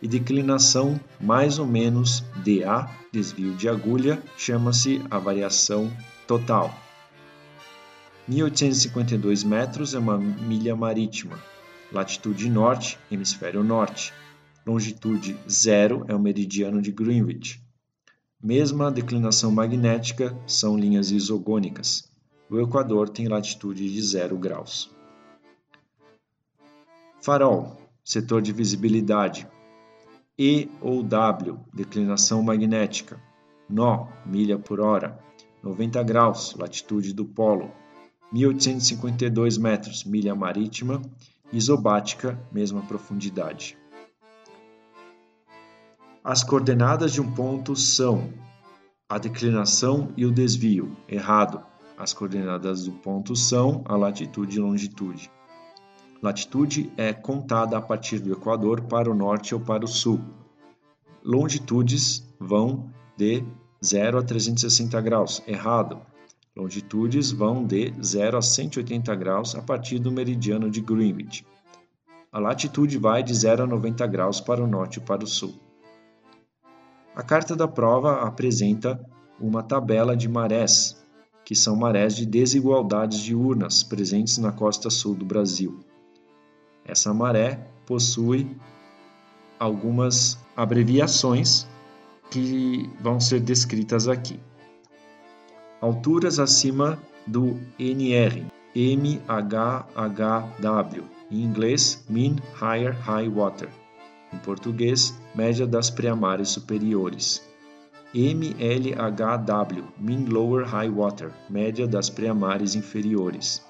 e 0.03 0.09
declinação 0.09 0.99
mais 1.21 1.59
ou 1.59 1.67
menos 1.67 2.25
DA, 2.45 2.89
desvio 3.13 3.55
de 3.55 3.69
agulha, 3.69 4.23
chama-se 4.37 5.03
a 5.11 5.19
variação 5.19 5.91
total. 6.27 6.75
1852 8.27 9.43
metros 9.43 9.95
é 9.95 9.99
uma 9.99 10.17
milha 10.17 10.77
marítima. 10.77 11.39
Latitude 11.93 12.49
norte, 12.49 12.99
hemisfério 13.11 13.65
norte. 13.65 14.13
Longitude 14.65 15.37
zero 15.51 16.05
é 16.07 16.15
o 16.15 16.21
meridiano 16.21 16.81
de 16.81 16.93
Greenwich. 16.93 17.61
Mesma 18.43 18.91
declinação 18.91 19.51
magnética, 19.51 20.35
são 20.47 20.79
linhas 20.79 21.11
isogônicas. 21.11 22.11
O 22.49 22.59
Equador 22.59 23.09
tem 23.09 23.29
latitude 23.29 23.93
de 23.93 24.03
0 24.03 24.37
graus. 24.39 24.91
Farol, 27.21 27.77
setor 28.05 28.41
de 28.41 28.53
visibilidade. 28.53 29.47
E 30.42 30.70
ou 30.81 31.03
W, 31.03 31.61
declinação 31.70 32.42
magnética. 32.42 33.20
Nó, 33.68 34.09
milha 34.24 34.59
por 34.59 34.81
hora. 34.81 35.22
90 35.62 36.03
graus, 36.03 36.55
latitude 36.55 37.12
do 37.12 37.26
polo. 37.26 37.70
1852 38.33 39.59
metros, 39.59 40.03
milha 40.03 40.35
marítima, 40.35 41.03
isobática, 41.53 42.40
mesma 42.50 42.81
profundidade. 42.81 43.76
As 46.24 46.42
coordenadas 46.42 47.12
de 47.12 47.20
um 47.20 47.31
ponto 47.31 47.76
são 47.76 48.33
a 49.11 49.18
declinação 49.18 50.11
e 50.16 50.24
o 50.24 50.33
desvio, 50.33 50.96
errado. 51.07 51.62
As 51.98 52.14
coordenadas 52.14 52.85
do 52.85 52.92
ponto 52.92 53.37
são 53.37 53.85
a 53.85 53.94
latitude 53.94 54.57
e 54.57 54.61
longitude. 54.62 55.31
Latitude 56.23 56.93
é 56.99 57.15
contada 57.15 57.79
a 57.79 57.81
partir 57.81 58.19
do 58.19 58.31
Equador 58.31 58.83
para 58.83 59.11
o 59.11 59.15
norte 59.15 59.55
ou 59.55 59.61
para 59.61 59.87
o 59.87 59.89
sul. 59.89 60.21
Longitudes 61.25 62.23
vão 62.39 62.91
de 63.17 63.43
0 63.83 64.19
a 64.19 64.23
360 64.23 65.01
graus. 65.01 65.43
Errado. 65.47 65.99
Longitudes 66.55 67.31
vão 67.31 67.65
de 67.65 67.95
0 68.03 68.37
a 68.37 68.43
180 68.43 69.15
graus 69.15 69.55
a 69.55 69.63
partir 69.63 69.99
do 69.99 70.13
meridiano 70.13 70.71
de 70.71 70.83
Greenwich. 70.83 71.47
A 72.31 72.39
latitude 72.39 72.99
vai 72.99 73.23
de 73.23 73.35
0 73.35 73.63
a 73.63 73.67
90 73.67 74.07
graus 74.07 74.43
para 74.43 74.63
o 74.63 74.67
norte 74.67 74.99
e 74.99 75.01
para 75.01 75.25
o 75.25 75.27
sul. 75.27 75.55
A 77.17 77.23
carta 77.23 77.57
da 77.57 77.67
prova 77.67 78.21
apresenta 78.21 79.01
uma 79.41 79.63
tabela 79.63 80.15
de 80.15 80.29
marés, 80.29 81.03
que 81.47 81.55
são 81.55 81.75
marés 81.75 82.15
de 82.15 82.27
desigualdades 82.27 83.21
diurnas 83.21 83.83
presentes 83.83 84.37
na 84.37 84.53
costa 84.53 84.91
sul 84.91 85.15
do 85.15 85.25
Brasil. 85.25 85.81
Essa 86.85 87.12
maré 87.14 87.59
possui 87.87 88.57
algumas 89.59 90.38
abreviações 90.57 91.66
que 92.31 92.88
vão 93.01 93.21
ser 93.21 93.40
descritas 93.40 94.09
aqui. 94.09 94.38
Alturas 95.81 96.38
acima 96.38 96.99
do 97.27 97.59
NR, 97.79 98.47
MHHW, 98.75 99.25
em 101.31 101.43
inglês 101.43 102.05
Mean 102.09 102.37
Higher 102.61 102.97
High 103.01 103.29
Water, 103.29 103.69
em 104.33 104.38
português 104.38 105.14
Média 105.35 105.66
das 105.66 105.90
Preamares 105.90 106.51
Superiores. 106.51 107.43
MLHW, 108.12 109.85
Mean 109.99 110.25
Lower 110.29 110.64
High 110.66 110.90
Water, 110.90 111.31
média 111.49 111.87
das 111.87 112.11
preamares 112.11 112.75
inferiores. 112.75 113.62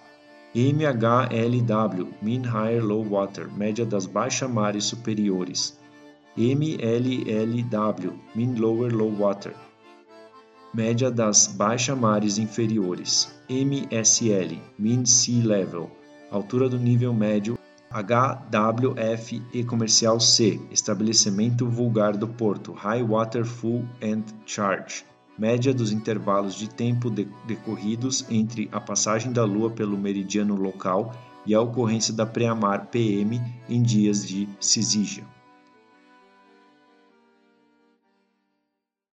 MHLW, 0.55 2.09
Mean 2.21 2.43
Higher 2.43 2.83
Low 2.83 3.03
Water, 3.09 3.49
média 3.57 3.87
das 3.87 4.05
baixamares 4.05 4.83
superiores. 4.83 5.79
MLLW, 6.37 8.13
Mean 8.35 8.61
Lower 8.61 8.91
Low 8.91 9.11
Water, 9.17 9.55
média 10.75 11.09
das 11.09 11.47
baixamares 11.47 12.37
inferiores. 12.39 13.29
MSL, 13.49 14.59
Mean 14.77 15.07
Sea 15.07 15.43
Level, 15.43 15.89
altura 16.33 16.69
do 16.69 16.79
nível 16.79 17.15
médio 17.15 17.57
HWF 17.93 19.43
e 19.53 19.65
Comercial 19.65 20.21
C, 20.21 20.61
estabelecimento 20.71 21.69
vulgar 21.69 22.17
do 22.17 22.27
porto, 22.27 22.73
High 22.73 23.03
Water 23.03 23.45
Full 23.45 23.85
and 24.01 24.25
Charge, 24.47 25.05
média 25.41 25.73
dos 25.73 25.91
intervalos 25.91 26.55
de 26.55 26.69
tempo 26.69 27.09
decorridos 27.47 28.27
entre 28.29 28.69
a 28.71 28.79
passagem 28.79 29.33
da 29.33 29.43
Lua 29.43 29.71
pelo 29.71 29.97
meridiano 29.97 30.55
local 30.55 31.15
e 31.47 31.55
a 31.55 31.61
ocorrência 31.63 32.13
da 32.13 32.27
pré-amar 32.27 32.89
PM 32.89 33.41
em 33.67 33.83
dias 33.83 34.29
de 34.29 34.47
cisígia. 34.61 35.25